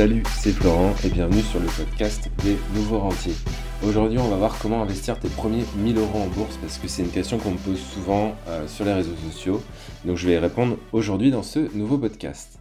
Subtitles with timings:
[0.00, 3.34] Salut, c'est Florent et bienvenue sur le podcast des nouveaux rentiers.
[3.86, 7.02] Aujourd'hui, on va voir comment investir tes premiers 1000 euros en bourse parce que c'est
[7.02, 9.62] une question qu'on me pose souvent euh, sur les réseaux sociaux.
[10.06, 12.58] Donc je vais y répondre aujourd'hui dans ce nouveau podcast.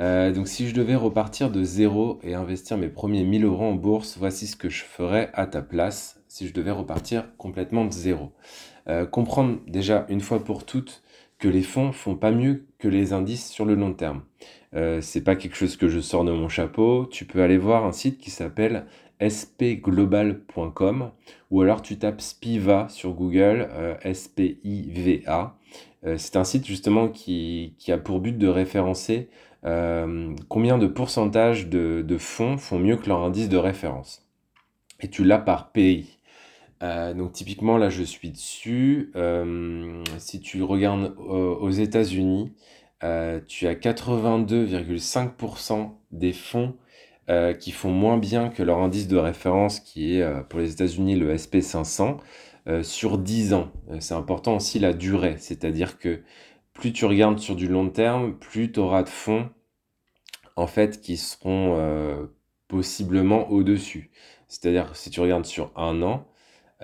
[0.00, 3.74] Euh, donc si je devais repartir de zéro et investir mes premiers 1000 euros en
[3.74, 7.92] bourse, voici ce que je ferais à ta place si je devais repartir complètement de
[7.92, 8.32] zéro.
[8.88, 11.02] Euh, comprendre déjà une fois pour toutes
[11.48, 14.22] les fonds font pas mieux que les indices sur le long terme.
[14.74, 17.06] Euh, c'est pas quelque chose que je sors de mon chapeau.
[17.06, 18.86] Tu peux aller voir un site qui s'appelle
[19.20, 21.10] spglobal.com
[21.50, 25.56] ou alors tu tapes Spiva sur Google, euh, S-P-I-V-A.
[26.04, 29.28] Euh, c'est un site justement qui, a pour but de référencer
[30.48, 34.26] combien de pourcentage de, de fonds font mieux que leur indice de référence.
[34.98, 36.18] Et tu l'as par pays.
[36.82, 39.12] Euh, donc typiquement là je suis dessus.
[39.16, 42.52] Euh, si tu regardes aux États-Unis,
[43.04, 46.76] euh, tu as 82,5% des fonds
[47.60, 51.34] qui font moins bien que leur indice de référence qui est pour les États-Unis le
[51.34, 52.18] SP500
[52.82, 53.72] sur 10 ans.
[54.00, 56.20] c'est important aussi la durée, c'est-à-dire que
[56.74, 59.48] plus tu regardes sur du long terme, plus tu auras de fonds
[60.56, 62.28] en fait qui seront
[62.68, 64.10] possiblement au-dessus.
[64.48, 66.26] C'est-à-dire si tu regardes sur un an,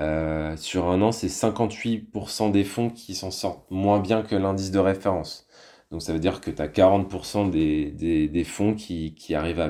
[0.01, 4.71] euh, sur un an, c'est 58% des fonds qui s'en sortent moins bien que l'indice
[4.71, 5.47] de référence.
[5.91, 9.61] Donc ça veut dire que tu as 40% des, fonds qui, arrivent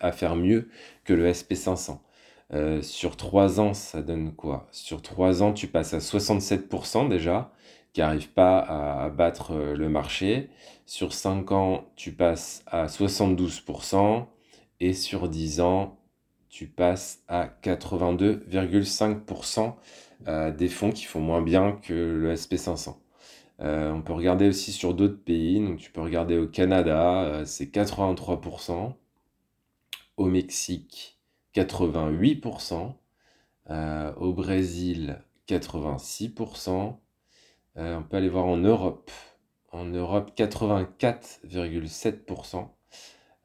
[0.00, 0.68] à faire mieux
[1.04, 1.98] que le SP500.
[2.54, 4.68] Euh, sur 3 ans, ça donne quoi?
[4.72, 7.52] Sur 3 ans, tu passes à 67% déjà,
[7.92, 10.50] qui n'arrivent pas à, battre euh, le marché.
[10.86, 14.26] Sur 5 ans, tu passes à 72%.
[14.80, 15.98] Et sur 10 ans,
[16.48, 19.74] tu passes à 82,5%
[20.26, 22.96] euh, des fonds qui font moins bien que le SP500.
[23.60, 27.44] Euh, on peut regarder aussi sur d'autres pays, donc tu peux regarder au Canada, euh,
[27.44, 28.94] c'est 83%,
[30.16, 31.18] au Mexique
[31.54, 32.94] 88%,
[34.16, 36.96] au Brésil 86%,
[37.76, 39.10] on peut aller voir en Europe,
[39.72, 42.68] en Europe 84,7%,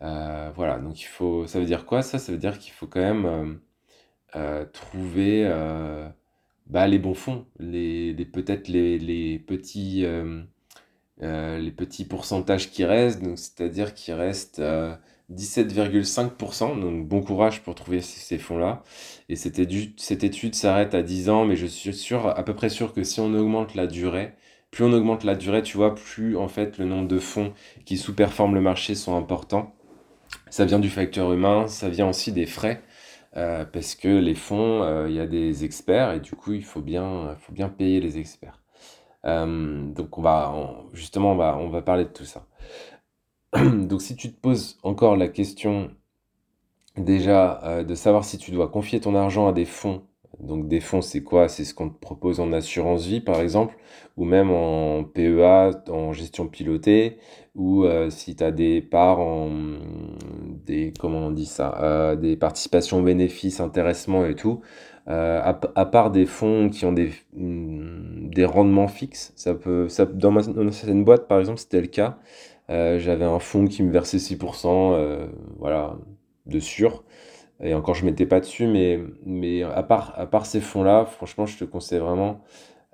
[0.02, 1.48] euh, voilà, donc il faut.
[1.48, 2.20] Ça veut dire quoi ça?
[2.20, 3.54] Ça veut dire qu'il faut quand même euh,
[4.36, 5.44] euh, trouver
[6.68, 10.06] bah, les bons fonds, les, peut-être les, petits,
[11.22, 14.62] les petits pourcentages qui restent, donc c'est-à-dire qu'il reste
[15.32, 18.84] 17,5%, donc bon courage pour trouver ces, fonds-là.
[19.30, 22.54] Et cette étude, cette étude s'arrête à 10 ans, mais je suis sûr, à peu
[22.56, 24.34] près sûr que si on augmente la durée,
[24.72, 27.54] plus on augmente la durée, tu vois, plus en fait le nombre de fonds
[27.86, 29.74] qui sous-performent le marché sont importants.
[30.50, 32.82] Ça vient du facteur humain, ça vient aussi des frais,
[33.38, 36.64] euh, parce que les fonds, euh, il y a des experts et du coup, il
[36.64, 38.62] faut bien, faut bien payer les experts.
[39.26, 40.54] Euh, donc, on va,
[40.94, 42.46] justement, on va, on va parler de tout ça.
[43.56, 45.92] donc, si tu te poses encore la question
[46.98, 50.04] déjà de savoir si tu dois confier ton argent à des fonds
[50.40, 51.48] donc des fonds, c'est quoi?
[51.48, 53.76] C'est ce qu'on te propose en assurance vie, par exemple,
[54.18, 57.18] ou même en PEA, en gestion pilotée,
[57.56, 59.50] ou euh, si tu as des parts en
[60.66, 64.62] des comment on dit ça, euh, des participations bénéfices, intéressements et tout.
[65.10, 65.42] Euh,
[65.76, 70.32] à, part des fonds qui ont des, mm, des rendements fixes, ça peut, ça, dans,
[70.32, 72.18] ma, dans certaines boîtes, par exemple, c'était le cas.
[72.70, 75.28] J'avais un fonds qui me versait 6%,
[75.60, 75.98] voilà,
[76.48, 77.04] de sûr.
[77.62, 81.46] Et encore, je m'étais pas dessus, mais, mais à, part, à part ces fonds-là, franchement,
[81.46, 82.42] je te conseille vraiment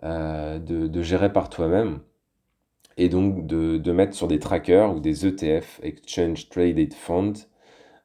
[0.03, 1.99] euh, de, gérer par toi-même
[2.97, 7.33] et donc de, mettre sur des trackers ou des ETF, Exchange Traded Fund,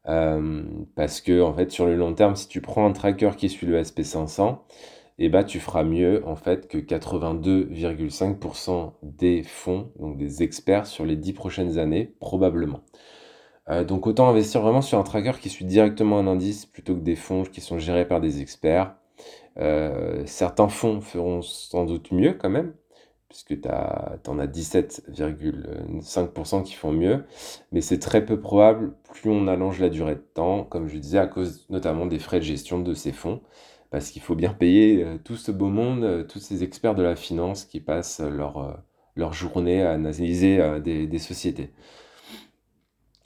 [0.09, 0.62] euh,
[0.97, 3.66] parce que en fait, sur le long terme, si tu prends un tracker qui suit
[3.66, 4.59] le SP500,
[5.19, 10.87] et eh ben, tu feras mieux en fait que 82,5% des fonds, donc des experts
[10.87, 12.81] sur les 10 prochaines années, probablement.
[13.70, 17.00] Euh, donc autant investir vraiment sur un tracker qui suit directement un indice plutôt que
[17.00, 18.94] des fonds qui sont gérés par des experts.
[19.58, 22.75] Euh, certains fonds feront sans doute mieux quand même,
[23.28, 27.25] puisque tu en as 17,5% qui font mieux,
[27.72, 31.19] mais c'est très peu probable plus on allonge la durée de temps, comme je disais,
[31.19, 33.40] à cause notamment des frais de gestion de ces fonds,
[33.90, 37.16] parce qu'il faut bien payer euh, tout ce beau monde, tous ces experts de la
[37.16, 38.82] finance qui passent leur,
[39.16, 41.72] leur journée à analyser des sociétés.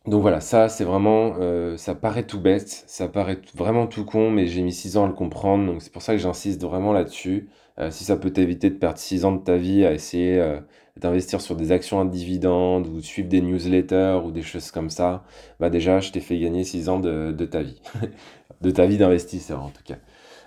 [0.06, 4.30] Donc voilà, ça c'est vraiment, euh, ça paraît tout bête, ça paraît vraiment tout con,
[4.30, 6.92] mais j'ai mis 6 ans à le comprendre, donc c'est pour ça que j'insiste vraiment
[6.92, 7.50] là-dessus.
[7.78, 10.60] Euh, si ça peut t'éviter de perdre 6 ans de ta vie à essayer euh,
[10.96, 14.88] d'investir sur des actions à dividendes ou de suivre des newsletters ou des choses comme
[14.90, 15.24] ça,
[15.60, 17.80] bah déjà je t'ai fait gagner 6 ans de, de ta vie.
[18.62, 19.96] de ta vie d'investisseur en tout cas.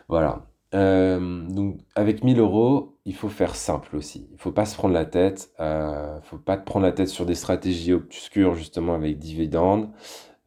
[0.09, 0.45] Voilà.
[0.73, 4.27] Donc avec 1000 euros, il faut faire simple aussi.
[4.31, 5.51] Il faut pas se prendre la tête.
[5.59, 9.89] Euh, faut pas te prendre la tête sur des stratégies obscures justement avec dividendes.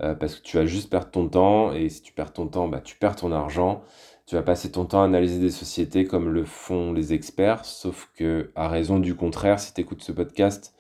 [0.02, 2.68] euh, parce que tu vas juste perdre ton temps, et si tu perds ton temps,
[2.68, 3.82] bah, tu perds ton argent.
[4.26, 8.10] Tu vas passer ton temps à analyser des sociétés comme le font les experts, sauf
[8.16, 10.74] que, à raison du contraire, si tu écoutes ce podcast,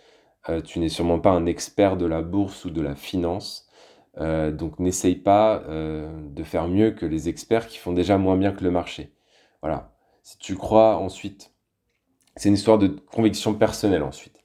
[0.48, 3.68] euh, tu n'es sûrement pas un expert de la bourse ou de la finance.
[4.18, 8.52] Euh, donc n'essaye pas de faire mieux que les experts qui font déjà moins bien
[8.52, 9.12] que le marché.
[9.62, 9.92] Voilà.
[10.22, 11.53] Si tu crois ensuite,
[12.36, 14.44] c'est une histoire de conviction personnelle ensuite.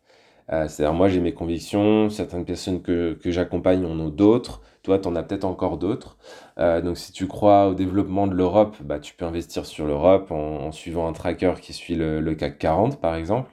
[0.51, 4.97] Euh, c'est-à-dire, moi, j'ai mes convictions, certaines personnes que, que j'accompagne en ont d'autres, toi,
[4.97, 6.17] tu en as peut-être encore d'autres.
[6.57, 10.31] Euh, donc, si tu crois au développement de l'Europe, bah, tu peux investir sur l'Europe
[10.31, 13.51] en, suivant un tracker qui suit le, CAC 40, par exemple.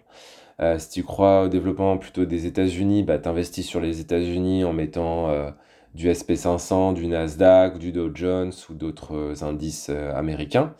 [0.60, 4.64] Euh, si tu crois au développement plutôt des États-Unis, bah, tu investis sur les États-Unis
[4.64, 5.28] en mettant
[5.94, 10.74] du SP500, du Nasdaq, du Dow Jones ou d'autres indices américains.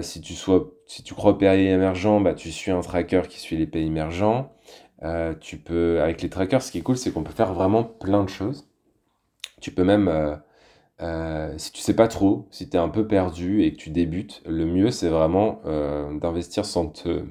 [0.00, 3.40] si, tu sois, si tu crois aux pays émergents, bah, tu suis un tracker qui
[3.40, 4.52] suit les pays émergents.
[5.02, 7.84] Euh, tu peux, avec les trackers, ce qui est cool, c'est qu'on peut faire vraiment
[7.84, 8.68] plein de choses.
[9.60, 10.36] Tu peux même, euh,
[11.02, 13.90] euh, si tu sais pas trop, si tu es un peu perdu et que tu
[13.90, 15.60] débutes, le mieux c'est vraiment
[16.20, 17.24] d'investir sans te,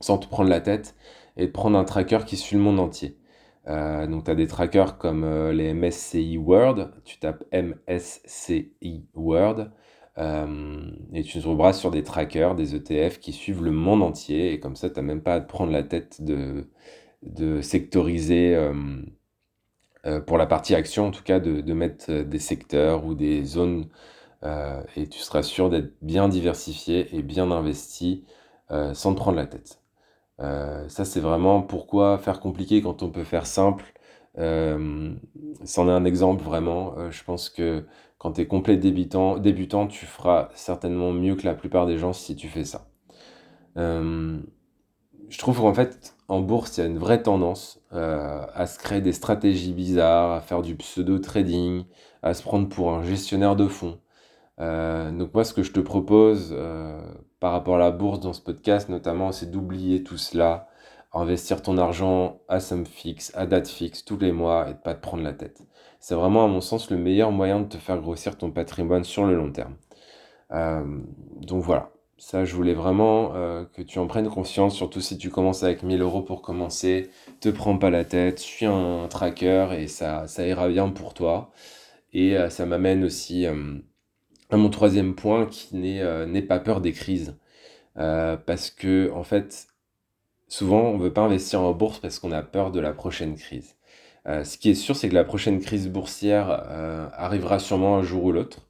[0.00, 0.94] sans te prendre la tête
[1.36, 3.18] et de prendre un tracker qui suit le monde entier.
[3.66, 9.70] donc tu as des trackers comme les MSCI World, tu tapes MSCI World,
[10.18, 14.52] euh, et tu te trouveras sur des trackers, des ETF qui suivent le monde entier.
[14.52, 18.74] Et comme ça, tu n'as même pas à te prendre la tête de, sectoriser, euh,
[20.06, 23.88] euh, pour la partie action en tout cas, de mettre des secteurs ou des zones.
[24.96, 28.24] et tu seras sûr d'être bien diversifié et bien investi
[28.92, 29.80] sans te prendre la tête.
[30.38, 33.94] ça, c'est vraiment pourquoi faire compliqué quand on peut faire simple.
[34.36, 37.10] C'en est un exemple vraiment.
[37.10, 37.84] je pense que
[38.24, 42.14] quand tu es complet débutant, débutant, tu feras certainement mieux que la plupart des gens
[42.14, 42.88] si tu fais ça.
[43.76, 44.38] Euh,
[45.28, 48.78] je trouve qu'en fait, en bourse, il y a une vraie tendance euh, à se
[48.78, 51.84] créer des stratégies bizarres, à faire du pseudo-trading,
[52.22, 54.00] à se prendre pour un gestionnaire de fonds.
[54.58, 56.56] Euh, donc moi, ce que je te propose
[57.40, 60.68] par rapport à la bourse dans ce podcast, notamment, c'est d'oublier tout cela,
[61.14, 64.94] investir ton argent à somme fixe, à date fixe, tous les mois, et de pas
[64.94, 65.62] te prendre la tête
[66.04, 69.24] c'est vraiment à mon sens le meilleur moyen de te faire grossir ton patrimoine sur
[69.24, 69.74] le long terme.
[70.52, 70.84] Euh,
[71.40, 75.30] donc voilà, ça je voulais vraiment euh, que tu en prennes conscience, surtout si tu
[75.30, 79.88] commences avec 1000 euros pour commencer, te prends pas la tête, suis un tracker et
[79.88, 81.52] ça, ça ira bien pour toi.
[82.12, 87.38] Et euh, ça m'amène aussi à mon troisième point qui n'est pas peur des crises.
[87.94, 89.68] parce que en fait,
[90.54, 93.34] souvent on ne veut pas investir en bourse parce qu'on a peur de la prochaine
[93.34, 93.74] crise.
[94.26, 98.02] Euh, ce qui est sûr, c'est que la prochaine crise boursière euh, arrivera sûrement un
[98.02, 98.60] jour ou l'autre,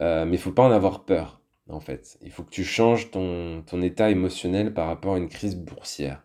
[0.00, 2.18] euh, mais il faut pas en avoir peur, en fait.
[2.22, 6.24] Il faut que tu changes ton, ton état émotionnel par rapport à une crise boursière.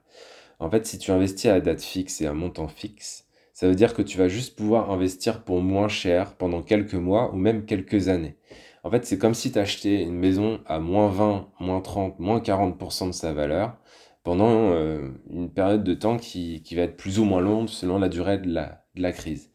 [0.59, 3.93] En fait, si tu investis à date fixe et à montant fixe, ça veut dire
[3.93, 8.07] que tu vas juste pouvoir investir pour moins cher pendant quelques mois ou même quelques
[8.07, 8.37] années.
[8.83, 12.39] En fait, c'est comme si tu achetais une maison à moins 20, moins 30, moins
[12.39, 13.77] 40% de sa valeur
[14.25, 18.00] pendant euh, une période de temps qui, qui, va être plus ou moins longue selon
[18.00, 19.51] la durée de la, de la crise.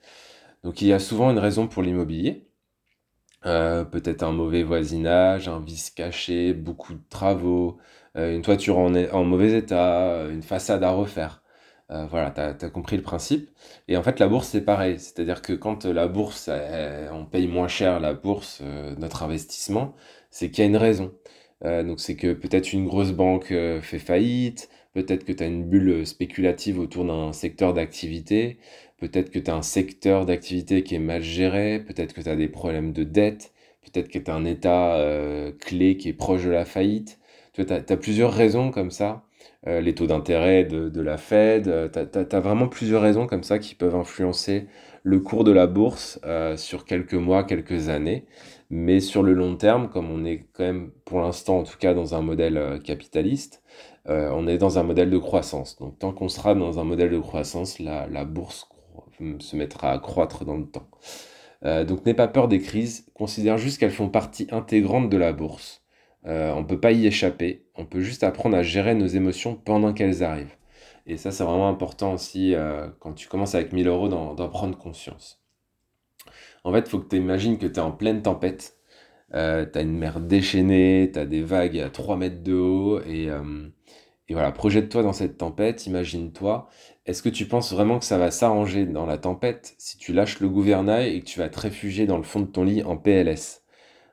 [0.65, 2.49] Donc il y a souvent une raison pour l'immobilier.
[3.47, 7.79] Euh, peut-être un mauvais voisinage, un vice caché, beaucoup de travaux,
[8.17, 11.43] euh, une toiture en, en, mauvais état, une façade à refaire.
[12.11, 13.51] voilà, tu as, compris le principe.
[13.89, 15.01] Et en fait, la bourse, c'est pareil.
[15.01, 16.49] C'est-à-dire que quand la bourse,
[17.13, 18.63] on paye moins cher la bourse,
[18.99, 19.95] notre investissement,
[20.31, 21.13] c'est qu'il y a une raison.
[21.65, 25.47] Euh, donc c'est que peut-être une grosse banque euh, fait faillite, peut-être que tu as
[25.47, 28.59] une bulle spéculative autour d'un secteur d'activité,
[28.99, 32.37] peut-être que tu as un secteur d'activité qui est mal géré, peut-être que tu as
[32.37, 33.53] des problèmes de dette,
[33.83, 37.19] peut-être que tu as un état euh, clé qui est proche de la faillite.
[37.53, 39.25] Tu as, plusieurs raisons comme ça.
[39.67, 43.75] les taux d'intérêt de, de, la Fed, tu as, vraiment plusieurs raisons comme ça qui
[43.75, 44.67] peuvent influencer
[45.03, 46.21] le cours de la bourse
[46.57, 48.25] sur quelques mois, quelques années.
[48.71, 51.93] Mais sur le long terme, comme on est quand même pour l'instant en tout cas
[51.93, 53.63] dans un modèle euh, capitaliste,
[54.09, 55.77] euh, on est dans un modèle de croissance.
[55.79, 58.69] Donc tant qu'on sera dans un modèle de croissance, la, bourse
[59.41, 60.89] se mettra à croître dans le temps.
[61.65, 65.33] Euh, donc n'aie pas peur des crises, considère juste qu'elles font partie intégrante de la
[65.33, 65.83] bourse.
[66.25, 69.93] on ne peut pas y échapper, on peut juste apprendre à gérer nos émotions pendant
[69.93, 70.57] qu'elles arrivent.
[71.07, 72.55] Et ça c'est vraiment important aussi
[73.01, 75.40] quand tu commences avec 1000 euros d'en prendre conscience.
[76.65, 78.77] En fait, il faut que tu imagines que tu es en pleine tempête.
[79.35, 82.99] Euh, tu as une mer déchaînée, tu as des vagues à 3 mètres de haut.
[82.99, 83.69] Euh,
[84.29, 86.69] et voilà, projette-toi dans cette tempête, imagine-toi.
[87.07, 90.41] Est-ce que tu penses vraiment que ça va s'arranger dans la tempête si tu lâches
[90.41, 92.97] le gouvernail et que tu vas te réfugier dans le fond de ton lit en
[92.97, 93.60] PLS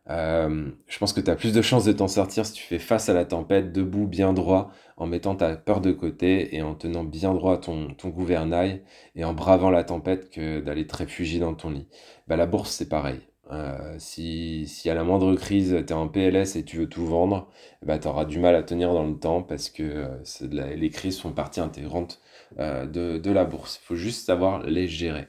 [0.09, 3.09] je pense que tu as plus de chances de t'en sortir si tu fais face
[3.09, 7.03] à la tempête, debout, bien droit, en mettant ta peur de côté et en tenant
[7.03, 8.83] bien droit ton, gouvernail
[9.15, 11.87] et en bravant la tempête que d'aller te réfugier dans ton lit.
[12.27, 13.19] Bah, la bourse, c'est pareil.
[13.51, 17.05] Euh, si, si à la moindre crise, tu es en PLS et tu veux tout
[17.05, 17.49] vendre,
[17.83, 21.19] bah, tu auras du mal à tenir dans le temps parce que euh, les crises
[21.19, 22.19] font partie intégrante
[22.59, 23.79] euh, de, la bourse.
[23.81, 25.27] Il faut juste savoir les gérer.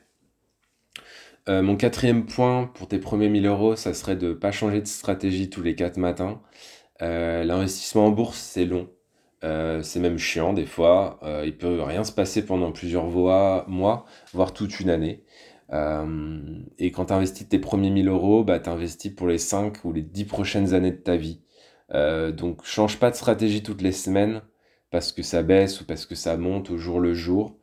[1.48, 4.86] Mon quatrième point pour tes premiers 1000 euros, ça serait de ne pas changer de
[4.86, 6.40] stratégie tous les 4 matins.
[7.00, 8.90] L'investissement en bourse, c'est long.
[9.42, 11.20] c'est même chiant des fois.
[11.44, 15.24] il peut rien se passer pendant plusieurs mois, voire toute une année.
[15.72, 19.84] Euh, et quand tu investis tes premiers 1000 euros, bah, tu investis pour les 5
[19.84, 21.42] ou les 10 prochaines années de ta vie.
[21.94, 24.42] Euh, donc change pas de stratégie toutes les semaines
[24.90, 27.58] parce que ça baisse ou parce que ça monte au jour le jour.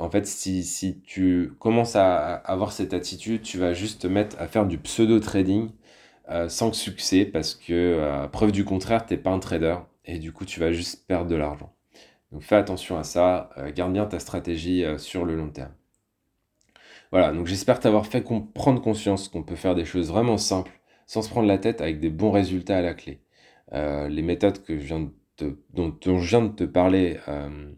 [0.00, 4.36] Euh, en fait, si, tu commences à avoir cette attitude, tu vas juste te mettre
[4.40, 5.70] à faire du pseudo-trading
[6.30, 10.44] euh, sans succès parce que, preuve du contraire, t'es pas un trader et du coup,
[10.44, 11.74] tu vas juste perdre de l'argent.
[12.32, 15.72] Donc fais attention à ça, garde bien ta stratégie sur le long terme.
[17.12, 21.22] Voilà, donc j'espère t'avoir fait prendre conscience qu'on peut faire des choses vraiment simples, sans
[21.22, 23.20] se prendre la tête, avec des bons résultats à la clé.
[23.72, 27.72] Euh, les méthodes que je viens de te, dont, je viens de te parler euh,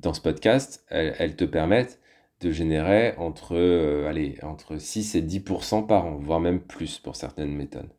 [0.00, 2.00] dans ce podcast, elles, te permettent
[2.40, 7.16] de générer entre, euh, allez, entre 6 et 10% par an, voire même plus pour
[7.16, 7.90] certaines méthodes.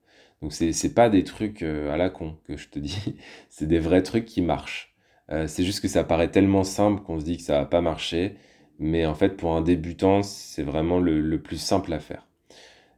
[0.42, 3.16] Donc c'est, c'est pas des trucs à la con que je te dis,
[3.50, 4.96] c'est des vrais trucs qui marchent.
[5.48, 8.36] c'est juste que ça paraît tellement simple qu'on se dit que ça va pas marcher
[8.82, 12.26] mais en fait, pour un débutant, c'est vraiment le, plus simple à faire.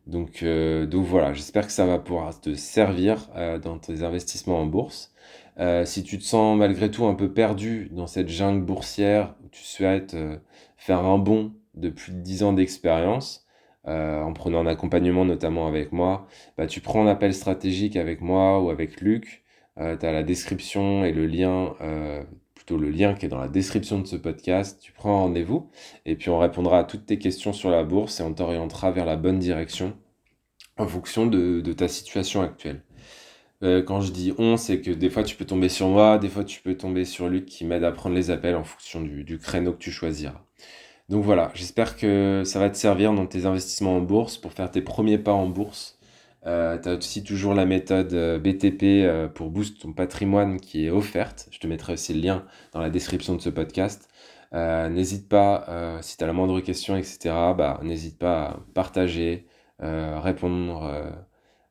[0.08, 4.62] Donc, euh, donc voilà, j'espère que ça va pouvoir te servir euh, dans tes investissements
[4.62, 5.14] en bourse.
[5.60, 9.50] Euh, si tu te sens malgré tout un peu perdu dans cette jungle boursière où
[9.50, 10.16] tu souhaites
[10.78, 13.46] faire un bond de plus de 10 ans d'expérience,
[13.86, 18.62] en prenant un accompagnement notamment avec moi, bah, tu prends un appel stratégique avec moi
[18.62, 19.44] ou avec Luc.
[19.78, 21.76] tu as la description et le lien
[22.64, 24.80] plutôt le lien qui est dans la description de ce podcast.
[24.82, 25.70] Tu prends rendez-vous
[26.06, 29.06] et puis on répondra à toutes tes questions sur la bourse et on t'orientera vers
[29.06, 29.98] la bonne direction
[30.78, 32.82] en fonction de, ta situation actuelle.
[33.64, 36.30] Euh, quand je dis on, c'est que des fois tu peux tomber sur moi, des
[36.30, 39.38] fois tu peux tomber sur Luc qui m'aide à prendre les appels en fonction du,
[39.40, 40.46] créneau que tu choisiras.
[41.10, 44.72] Donc voilà, j'espère que ça va te servir dans tes investissements en bourse pour faire
[44.72, 46.00] tes premiers pas en bourse
[46.46, 50.86] euh, tu as aussi toujours la méthode euh, BTP euh, pour boost ton patrimoine qui
[50.86, 51.48] est offerte.
[51.52, 54.10] Je te mettrai aussi le lien dans la description de ce podcast.
[54.54, 57.18] n'hésite pas, si tu as la moindre question, etc.,
[57.58, 59.48] bah, n'hésite pas à partager,
[59.80, 61.02] répondre,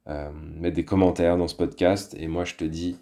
[0.07, 2.15] mettre des commentaires dans ce podcast.
[2.19, 2.99] Et moi, je te dis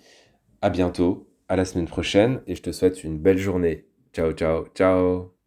[0.62, 3.86] à bientôt, à la semaine prochaine, et je te souhaite une belle journée.
[4.12, 5.39] Ciao, ciao, ciao